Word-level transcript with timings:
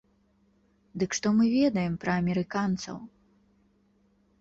Дык 1.03 1.11
што 1.17 1.27
мы 1.41 1.45
ведаем 1.59 1.93
пра 2.07 2.11
амерыканцаў? 2.25 2.95